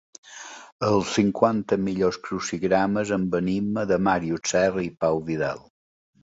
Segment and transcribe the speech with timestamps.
[0.85, 5.63] Els cinquanta millors crucigrames amb enigma de Màrius Serra i Pau Vidal.